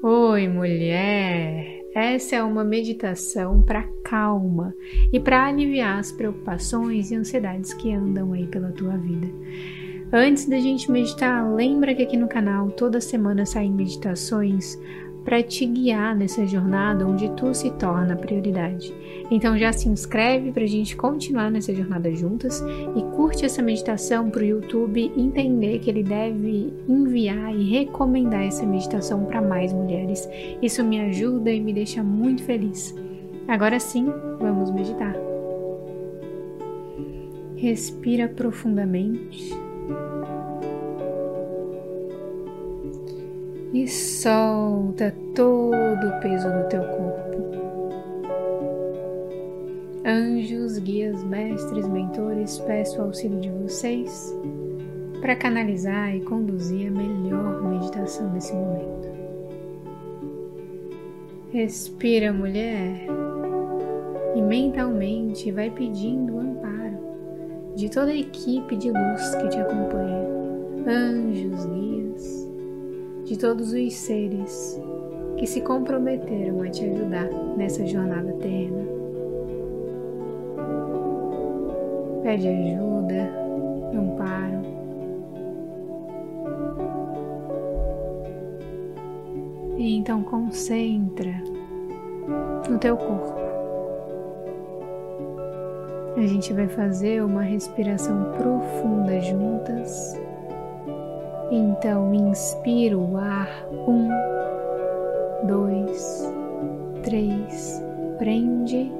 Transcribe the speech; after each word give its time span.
Oi, 0.00 0.46
mulher! 0.46 1.82
Essa 1.92 2.36
é 2.36 2.42
uma 2.44 2.62
meditação 2.62 3.60
para 3.62 3.82
calma 4.04 4.72
e 5.12 5.18
para 5.18 5.46
aliviar 5.46 5.98
as 5.98 6.12
preocupações 6.12 7.10
e 7.10 7.16
ansiedades 7.16 7.74
que 7.74 7.92
andam 7.92 8.32
aí 8.32 8.46
pela 8.46 8.70
tua 8.70 8.96
vida. 8.96 9.26
Antes 10.12 10.46
da 10.46 10.60
gente 10.60 10.88
meditar, 10.88 11.52
lembra 11.52 11.96
que 11.96 12.04
aqui 12.04 12.16
no 12.16 12.28
canal 12.28 12.70
toda 12.70 13.00
semana 13.00 13.44
saem 13.44 13.72
meditações 13.72 14.78
para 15.28 15.42
te 15.42 15.66
guiar 15.66 16.16
nessa 16.16 16.46
jornada 16.46 17.06
onde 17.06 17.28
tu 17.32 17.52
se 17.52 17.70
torna 17.72 18.14
a 18.14 18.16
prioridade. 18.16 18.94
Então 19.30 19.58
já 19.58 19.70
se 19.74 19.86
inscreve 19.86 20.50
para 20.52 20.62
a 20.62 20.66
gente 20.66 20.96
continuar 20.96 21.50
nessa 21.50 21.74
jornada 21.74 22.10
juntas 22.14 22.64
e 22.96 23.02
curte 23.14 23.44
essa 23.44 23.60
meditação 23.60 24.30
para 24.30 24.40
o 24.40 24.46
YouTube 24.46 25.12
entender 25.14 25.80
que 25.80 25.90
ele 25.90 26.02
deve 26.02 26.72
enviar 26.88 27.54
e 27.54 27.68
recomendar 27.68 28.42
essa 28.42 28.64
meditação 28.64 29.26
para 29.26 29.42
mais 29.42 29.70
mulheres. 29.70 30.26
Isso 30.62 30.82
me 30.82 30.98
ajuda 30.98 31.50
e 31.50 31.60
me 31.60 31.74
deixa 31.74 32.02
muito 32.02 32.42
feliz. 32.44 32.94
Agora 33.46 33.78
sim, 33.78 34.10
vamos 34.40 34.70
meditar. 34.70 35.14
Respira 37.54 38.28
profundamente. 38.28 39.67
E 43.82 43.86
solta 43.86 45.14
todo 45.36 46.08
o 46.08 46.20
peso 46.20 46.50
do 46.50 46.68
teu 46.68 46.82
corpo. 46.82 47.38
Anjos, 50.04 50.78
guias, 50.78 51.22
mestres, 51.22 51.86
mentores, 51.86 52.58
peço 52.58 52.98
o 52.98 53.04
auxílio 53.04 53.38
de 53.40 53.50
vocês 53.50 54.34
para 55.20 55.36
canalizar 55.36 56.12
e 56.16 56.20
conduzir 56.22 56.88
a 56.88 56.90
melhor 56.90 57.62
meditação 57.62 58.28
desse 58.30 58.52
momento. 58.52 59.08
Respira, 61.52 62.32
mulher, 62.32 63.06
e 64.34 64.42
mentalmente 64.42 65.52
vai 65.52 65.70
pedindo 65.70 66.34
o 66.34 66.40
amparo 66.40 66.98
de 67.76 67.88
toda 67.88 68.10
a 68.10 68.16
equipe 68.16 68.76
de 68.76 68.90
luz 68.90 69.34
que 69.36 69.48
te 69.48 69.58
acompanha, 69.58 70.26
anjos, 70.84 71.64
guias, 71.66 71.97
de 73.28 73.36
todos 73.36 73.74
os 73.74 73.92
seres 73.92 74.80
que 75.36 75.46
se 75.46 75.60
comprometeram 75.60 76.62
a 76.62 76.70
te 76.70 76.86
ajudar 76.86 77.28
nessa 77.58 77.86
jornada 77.86 78.32
terrena. 78.40 78.88
Pede 82.22 82.48
ajuda, 82.48 83.30
amparo. 83.94 84.62
E 89.76 89.94
então 89.94 90.22
concentra 90.22 91.34
no 92.66 92.78
teu 92.78 92.96
corpo. 92.96 93.38
A 96.16 96.26
gente 96.26 96.54
vai 96.54 96.66
fazer 96.66 97.22
uma 97.22 97.42
respiração 97.42 98.32
profunda 98.32 99.20
juntas. 99.20 100.18
Então 101.50 102.12
inspira 102.14 102.96
o 102.96 103.16
ar, 103.16 103.48
um, 103.86 104.08
dois, 105.46 106.32
três, 107.02 107.82
prende. 108.18 108.92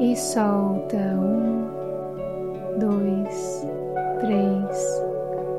E 0.00 0.16
solta. 0.16 0.96
Um, 0.96 1.54
dois, 2.78 3.66
três, 4.20 5.04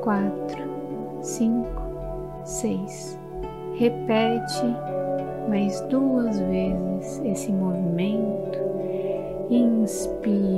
quatro, 0.02 0.62
cinco, 1.22 1.82
seis. 2.44 3.18
Repete 3.74 4.66
mais 5.48 5.80
duas 5.82 6.38
vezes 6.40 7.20
esse 7.24 7.52
movimento. 7.52 8.58
Inspira 9.50 10.55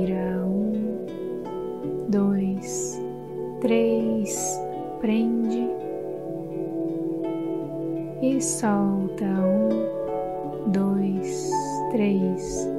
solta. 8.59 9.23
Um, 9.23 10.71
dois, 10.71 11.49
três, 11.91 12.69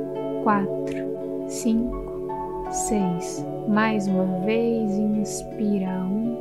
quatro, 0.43 1.45
cinco, 1.49 2.29
seis. 2.71 3.45
Mais 3.67 4.07
uma 4.07 4.45
vez, 4.45 4.91
inspira. 4.93 5.89
Um, 6.03 6.37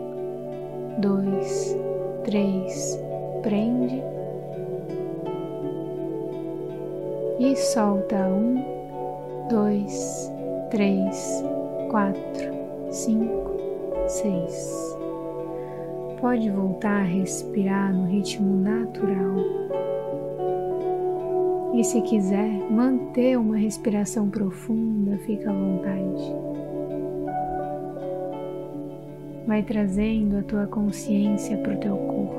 dois, 0.99 1.78
três, 2.25 2.99
prende. 3.41 4.03
E 7.39 7.55
solta. 7.55 8.28
Um, 8.28 8.61
dois, 9.49 10.29
três, 10.69 11.44
quatro, 11.89 12.51
cinco 12.91 13.57
seis. 14.07 14.98
Pode 16.19 16.50
voltar 16.50 17.00
a 17.00 17.03
respirar 17.03 17.94
no 17.94 18.06
ritmo 18.06 18.62
natural. 18.62 19.38
E 21.74 21.81
se 21.81 22.02
quiser 22.02 22.69
manter 22.69 23.38
uma 23.38 23.56
respiração 23.56 24.29
profunda, 24.29 25.18
fica 25.19 25.50
à 25.50 25.53
vontade. 25.53 26.35
Vai 29.47 29.63
trazendo 29.63 30.40
a 30.40 30.44
tua 30.44 30.68
consciência 30.68 31.58
para 31.59 31.74
o 31.74 31.78
teu 31.78 31.96
corpo. 31.96 32.35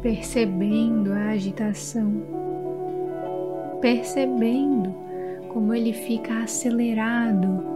Percebendo 0.00 1.12
a 1.12 1.28
agitação, 1.28 2.10
percebendo 3.82 4.94
como 5.50 5.74
ele 5.74 5.92
fica 5.92 6.42
acelerado 6.42 7.72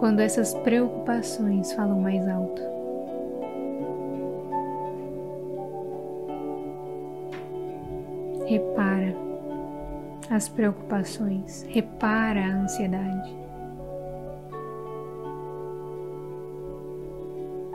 quando 0.00 0.20
essas 0.20 0.54
preocupações 0.54 1.74
falam 1.74 2.00
mais 2.00 2.26
alto. 2.26 2.62
Repara 8.46 9.14
as 10.30 10.48
preocupações, 10.48 11.64
repara 11.68 12.40
a 12.40 12.62
ansiedade. 12.62 13.38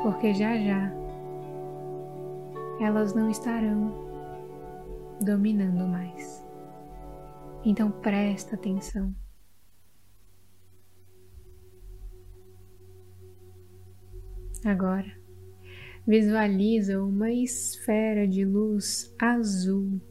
Porque 0.02 0.34
já 0.34 0.58
já 0.58 0.91
elas 2.81 3.14
não 3.14 3.30
estarão 3.30 3.94
dominando 5.22 5.88
mais. 5.88 6.44
Então 7.64 7.91
presta 7.91 8.56
atenção. 8.56 9.14
Agora, 14.66 15.16
visualiza 16.08 17.00
uma 17.00 17.31
esfera 17.31 18.28
de 18.28 18.44
luz 18.44 19.14
azul 19.20 20.02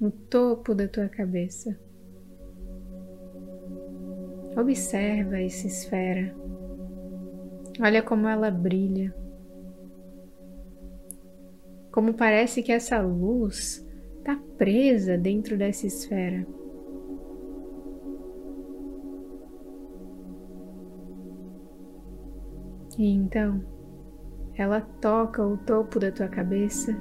no 0.00 0.12
topo 0.12 0.76
da 0.76 0.86
tua 0.86 1.08
cabeça. 1.08 1.76
Observa 4.56 5.40
essa 5.40 5.66
esfera. 5.66 6.32
Olha 7.80 8.00
como 8.00 8.28
ela 8.28 8.48
brilha. 8.48 9.12
Como 11.90 12.14
parece 12.14 12.62
que 12.62 12.70
essa 12.70 13.00
luz 13.00 13.84
está 14.18 14.36
presa 14.56 15.18
dentro 15.18 15.58
dessa 15.58 15.84
esfera. 15.84 16.46
E 22.98 23.14
então 23.14 23.60
ela 24.56 24.80
toca 25.00 25.40
o 25.40 25.56
topo 25.56 26.00
da 26.00 26.10
tua 26.10 26.26
cabeça 26.26 26.92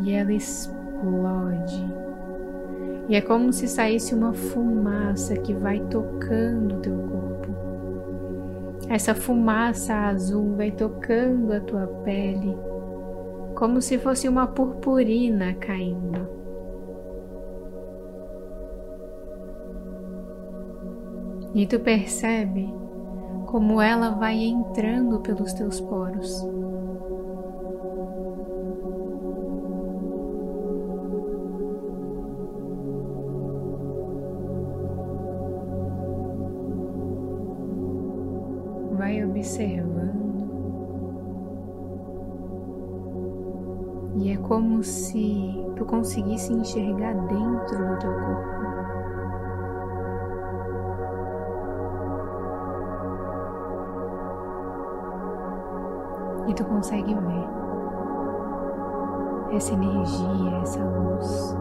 e 0.00 0.12
ela 0.12 0.32
explode. 0.32 1.84
E 3.08 3.16
é 3.16 3.20
como 3.20 3.52
se 3.52 3.66
saísse 3.66 4.14
uma 4.14 4.32
fumaça 4.32 5.36
que 5.36 5.52
vai 5.52 5.80
tocando 5.90 6.76
o 6.76 6.80
teu 6.80 6.96
corpo. 6.96 7.48
Essa 8.88 9.12
fumaça 9.12 9.92
azul 9.92 10.54
vai 10.56 10.70
tocando 10.70 11.52
a 11.52 11.60
tua 11.60 11.86
pele, 12.04 12.56
como 13.56 13.82
se 13.82 13.98
fosse 13.98 14.28
uma 14.28 14.46
purpurina 14.46 15.52
caindo. 15.54 16.28
E 21.52 21.66
tu 21.66 21.80
percebe 21.80 22.83
como 23.54 23.80
ela 23.80 24.10
vai 24.10 24.36
entrando 24.42 25.20
pelos 25.20 25.52
teus 25.52 25.80
poros. 25.80 26.44
Vai 38.98 39.24
observando, 39.24 40.48
e 44.16 44.32
é 44.32 44.36
como 44.36 44.82
se 44.82 45.54
tu 45.76 45.84
conseguisse 45.84 46.52
enxergar 46.52 47.14
dentro 47.28 47.86
do 47.86 47.98
teu 48.00 48.12
corpo. 48.14 48.83
E 56.54 56.56
tu 56.56 56.64
consegue 56.66 57.12
ver 57.12 57.48
essa 59.50 59.74
energia, 59.74 60.56
essa 60.62 60.84
luz, 60.84 61.56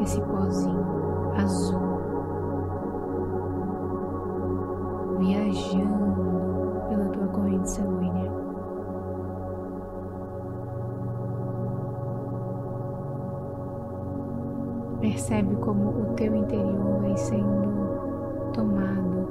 esse 0.00 0.18
pozinho 0.22 1.34
azul 1.36 1.98
viajando 5.18 6.80
pela 6.88 7.08
tua 7.10 7.26
corrente 7.28 7.68
sanguínea. 7.68 8.32
Percebe 14.98 15.56
como 15.56 15.90
o 15.90 16.14
teu 16.14 16.34
interior 16.34 17.02
vai 17.02 17.16
sendo 17.18 18.50
tomado 18.54 19.28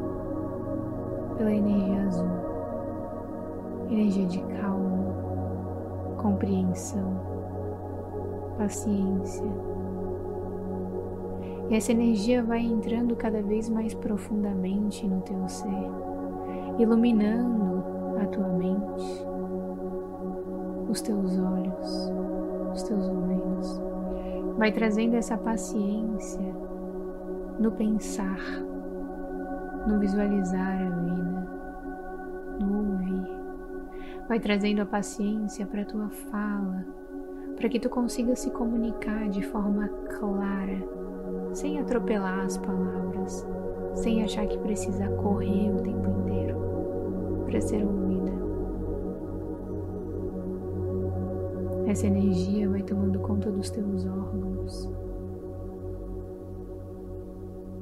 pela 1.40 1.52
energia 1.52 2.06
azul, 2.06 2.53
energia 3.90 4.26
de 4.26 4.40
calma, 4.60 6.16
compreensão, 6.18 7.20
paciência. 8.58 9.46
E 11.70 11.76
essa 11.76 11.92
energia 11.92 12.44
vai 12.44 12.60
entrando 12.60 13.16
cada 13.16 13.42
vez 13.42 13.70
mais 13.70 13.94
profundamente 13.94 15.08
no 15.08 15.22
teu 15.22 15.48
ser, 15.48 15.90
iluminando 16.78 17.84
a 18.22 18.26
tua 18.28 18.48
mente, 18.50 19.26
os 20.90 21.02
teus 21.02 21.40
olhos, 21.40 22.12
os 22.74 22.84
teus 22.84 23.08
ouvidos 23.08 23.94
vai 24.58 24.72
trazendo 24.72 25.16
essa 25.16 25.38
paciência 25.38 26.56
no 27.60 27.72
pensar, 27.72 28.40
no 29.88 30.00
visualizar 30.00 30.82
a 30.82 30.90
vida, 30.90 31.03
Vai 34.28 34.40
trazendo 34.40 34.82
a 34.82 34.86
paciência 34.86 35.66
para 35.66 35.82
a 35.82 35.86
tua 35.86 36.10
fala, 36.10 36.86
para 37.58 37.68
que 37.68 37.80
tu 37.80 37.90
consiga 37.90 38.36
se 38.36 38.50
comunicar 38.52 39.30
de 39.30 39.44
forma 39.44 39.88
clara, 40.18 40.82
sem 41.52 41.78
atropelar 41.80 42.46
as 42.46 42.58
palavras, 42.58 43.46
sem 43.94 44.24
achar 44.24 44.48
que 44.48 44.58
precisa 44.60 45.08
correr 45.10 45.72
o 45.72 45.82
tempo 45.82 46.10
inteiro 46.10 46.58
para 47.46 47.62
ser 47.62 47.86
ouvida. 47.86 48.32
Essa 51.86 52.08
energia 52.08 52.70
vai 52.70 52.82
tomando 52.82 53.20
conta 53.20 53.52
dos 53.52 53.70
teus 53.70 54.06
órgãos. 54.06 54.90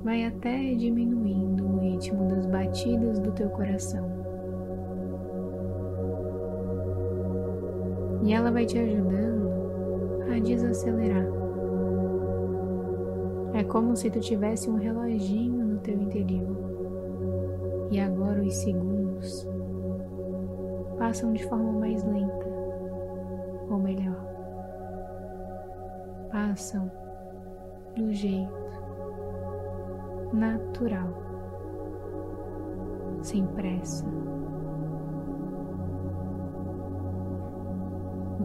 Vai 0.03 0.25
até 0.25 0.73
diminuindo 0.73 1.65
o 1.65 1.79
ritmo 1.79 2.27
das 2.27 2.47
batidas 2.47 3.19
do 3.19 3.31
teu 3.31 3.49
coração. 3.51 4.30
E 8.23 8.33
ela 8.33 8.51
vai 8.51 8.65
te 8.65 8.77
ajudando 8.77 9.49
a 10.33 10.39
desacelerar. 10.39 11.25
É 13.53 13.63
como 13.63 13.95
se 13.95 14.09
tu 14.09 14.19
tivesse 14.19 14.69
um 14.69 14.75
reloginho 14.75 15.65
no 15.65 15.79
teu 15.79 15.99
interior. 15.99 16.57
E 17.91 17.99
agora 17.99 18.41
os 18.41 18.55
segundos 18.55 19.47
passam 20.97 21.33
de 21.33 21.43
forma 21.45 21.71
mais 21.73 22.03
lenta 22.03 22.51
ou 23.69 23.79
melhor, 23.79 24.25
passam 26.29 26.91
do 27.95 28.11
jeito 28.11 28.61
natural, 30.33 31.09
sem 33.21 33.45
pressa. 33.47 34.05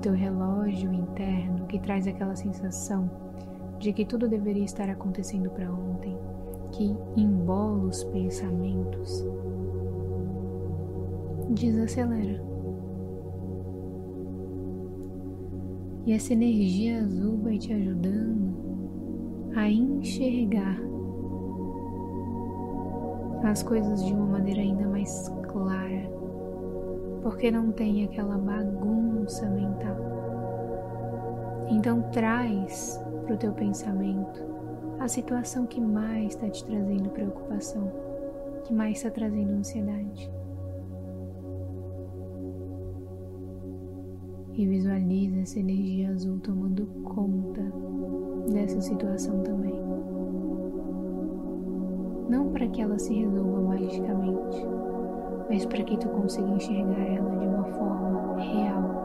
Teu 0.06 0.14
relógio 0.14 0.92
interno 0.92 1.66
que 1.66 1.80
traz 1.80 2.06
aquela 2.06 2.36
sensação 2.36 3.10
de 3.80 3.92
que 3.92 4.04
tudo 4.04 4.28
deveria 4.28 4.64
estar 4.64 4.88
acontecendo 4.88 5.50
para 5.50 5.68
ontem, 5.68 6.16
que 6.70 6.96
embola 7.16 7.86
os 7.86 8.04
pensamentos, 8.04 9.26
desacelera. 11.50 12.40
E 16.06 16.12
essa 16.12 16.34
energia 16.34 17.00
azul 17.00 17.38
vai 17.38 17.58
te 17.58 17.72
ajudando 17.72 19.50
a 19.56 19.68
enxergar 19.68 20.78
as 23.42 23.60
coisas 23.64 24.04
de 24.04 24.12
uma 24.12 24.26
maneira 24.26 24.60
ainda 24.60 24.86
mais 24.86 25.28
clara, 25.48 26.08
porque 27.24 27.50
não 27.50 27.72
tem 27.72 28.04
aquela 28.04 28.38
bagunça 28.38 29.15
mental. 29.50 29.96
Então 31.68 32.02
traz 32.10 33.00
para 33.24 33.34
o 33.34 33.38
teu 33.38 33.52
pensamento 33.52 34.44
a 34.98 35.08
situação 35.08 35.66
que 35.66 35.80
mais 35.80 36.34
está 36.34 36.48
te 36.48 36.64
trazendo 36.64 37.10
preocupação, 37.10 37.90
que 38.64 38.72
mais 38.72 38.98
está 38.98 39.10
trazendo 39.10 39.52
ansiedade. 39.52 40.30
e 44.56 44.66
visualize 44.66 45.38
essa 45.38 45.60
energia 45.60 46.10
azul 46.10 46.38
tomando 46.40 46.86
conta 47.04 47.62
dessa 48.50 48.80
situação 48.80 49.42
também. 49.42 49.74
Não 52.28 52.48
para 52.50 52.66
que 52.66 52.80
ela 52.80 52.98
se 52.98 53.12
resolva 53.12 53.60
magicamente, 53.60 54.66
mas 55.48 55.66
para 55.66 55.84
que 55.84 55.98
tu 55.98 56.08
consiga 56.08 56.48
enxergar 56.48 57.06
ela 57.06 57.36
de 57.36 57.46
uma 57.46 57.64
forma 57.64 58.40
real. 58.40 58.95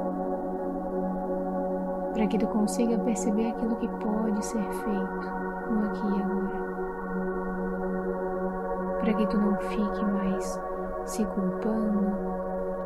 Para 2.21 2.27
que 2.27 2.38
tu 2.38 2.45
consiga 2.45 3.00
perceber 3.00 3.47
aquilo 3.47 3.75
que 3.77 3.88
pode 3.88 4.45
ser 4.45 4.62
feito 4.62 5.25
no 5.71 5.85
aqui 5.88 6.06
e 6.06 6.21
agora. 6.21 6.59
Para 9.00 9.13
que 9.15 9.25
tu 9.25 9.38
não 9.39 9.57
fique 9.57 10.06
mais 10.06 10.62
se 11.06 11.25
culpando 11.25 12.15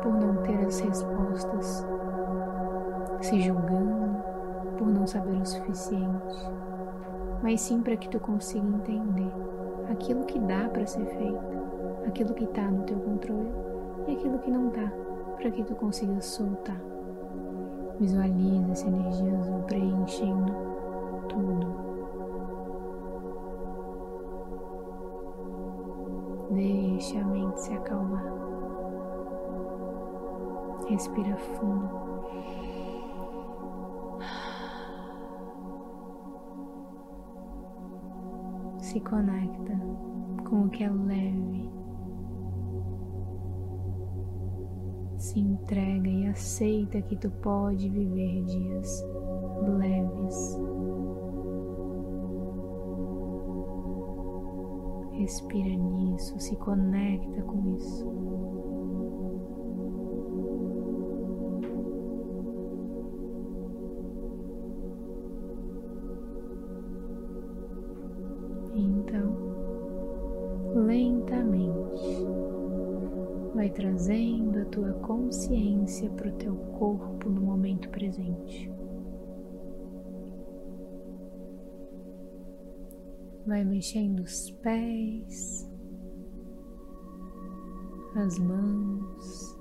por 0.02 0.14
não 0.14 0.36
ter 0.36 0.58
as 0.64 0.80
respostas 0.80 1.86
se 3.20 3.38
julgando 3.42 4.16
por 4.78 4.86
não 4.86 5.06
saber 5.06 5.36
o 5.36 5.44
suficiente, 5.44 6.50
mas 7.42 7.60
sim 7.60 7.82
para 7.82 7.98
que 7.98 8.08
tu 8.08 8.18
consiga 8.18 8.66
entender 8.66 9.32
aquilo 9.92 10.24
que 10.24 10.38
dá 10.38 10.66
para 10.70 10.86
ser 10.86 11.04
feito, 11.04 12.06
aquilo 12.06 12.32
que 12.32 12.44
está 12.44 12.62
no 12.62 12.84
teu 12.84 12.98
controle 13.00 13.52
e 14.08 14.12
aquilo 14.12 14.38
que 14.38 14.50
não 14.50 14.70
dá, 14.70 14.90
para 15.36 15.50
que 15.50 15.62
tu 15.62 15.74
consiga 15.74 16.22
soltar. 16.22 16.95
Visualiza 17.98 18.72
essa 18.72 18.88
energia 18.88 19.38
azul 19.38 19.62
preenchendo 19.62 20.52
tudo. 21.28 21.66
Deixa 26.50 27.20
a 27.20 27.24
mente 27.24 27.60
se 27.60 27.72
acalmar. 27.72 28.32
Respira 30.88 31.36
fundo. 31.36 32.06
se 38.86 39.00
conecta 39.00 39.78
com 40.48 40.62
o 40.62 40.70
que 40.70 40.84
é 40.84 40.90
leve, 40.90 41.68
se 45.26 45.40
entrega 45.40 46.08
e 46.08 46.28
aceita 46.28 47.02
que 47.02 47.16
tu 47.16 47.28
pode 47.42 47.88
viver 47.88 48.44
dias 48.44 49.04
leves. 49.76 50.60
Respira 55.12 55.74
nisso, 55.74 56.38
se 56.38 56.54
conecta 56.56 57.42
com 57.42 57.74
isso. 57.74 58.25
trazendo 73.76 74.58
a 74.58 74.64
tua 74.64 74.94
consciência 74.94 76.08
para 76.08 76.30
o 76.30 76.36
teu 76.38 76.56
corpo 76.56 77.28
no 77.28 77.42
momento 77.42 77.90
presente. 77.90 78.72
Vai 83.46 83.64
mexendo 83.64 84.20
os 84.20 84.50
pés, 84.50 85.70
as 88.16 88.38
mãos, 88.38 89.58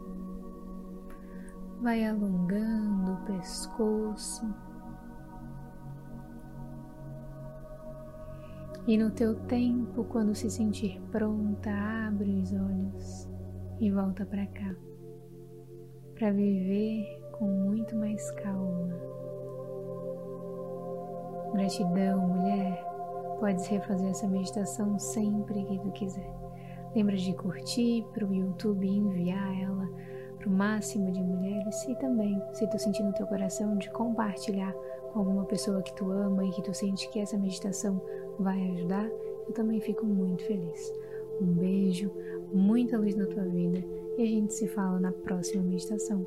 vai 1.82 2.06
alongando 2.06 3.12
o 3.12 3.26
pescoço. 3.26 4.46
E 8.88 8.98
no 8.98 9.12
teu 9.12 9.36
tempo, 9.42 10.06
quando 10.06 10.34
se 10.34 10.50
sentir 10.50 11.02
pronta, 11.12 11.70
abre 11.70 12.32
os 12.40 12.54
olhos 12.54 13.35
e 13.80 13.92
volta 13.92 14.26
para 14.26 14.46
cá, 14.48 14.76
para 16.14 16.32
viver 16.32 17.06
com 17.34 17.46
muito 17.46 17.96
mais 17.96 18.32
calma. 18.32 18.94
Gratidão, 21.54 22.28
mulher. 22.28 22.84
Podes 23.40 23.68
refazer 23.68 24.10
essa 24.10 24.28
meditação 24.28 24.98
sempre 24.98 25.64
que 25.66 25.80
tu 25.80 25.92
quiser. 25.92 26.34
Lembra 26.96 27.18
de 27.18 27.34
curtir 27.34 28.06
para 28.14 28.26
o 28.26 28.34
YouTube 28.34 28.88
e 28.88 28.98
enviar 28.98 29.62
ela 29.62 29.90
para 30.38 30.48
o 30.48 30.52
máximo 30.52 31.12
de 31.12 31.22
mulheres 31.22 31.84
e 31.84 31.96
também, 31.96 32.42
se 32.54 32.68
tu 32.70 32.80
sentir 32.80 33.04
no 33.04 33.14
teu 33.14 33.28
coração, 33.28 33.78
de 33.78 33.90
compartilhar 33.90 34.74
com 35.12 35.20
alguma 35.20 35.46
pessoa 35.46 35.82
que 35.82 35.94
tu 35.94 36.10
ama 36.12 36.46
e 36.46 36.52
que 36.52 36.62
tu 36.62 36.74
sente 36.74 37.10
que 37.10 37.20
essa 37.20 37.38
meditação 37.38 38.02
vai 38.40 38.72
ajudar, 38.72 39.10
eu 39.48 39.54
também 39.54 39.82
fico 39.82 40.06
muito 40.06 40.46
feliz. 40.46 40.94
Um 41.42 41.46
beijo, 41.46 42.12
muita 42.54 42.98
luz 42.98 43.16
na 43.16 43.26
tua 43.26 43.44
vida 43.44 43.84
e 44.18 44.24
a 44.24 44.26
gente 44.26 44.54
se 44.54 44.68
fala 44.68 45.00
na 45.00 45.12
próxima 45.12 45.64
meditação. 45.64 46.26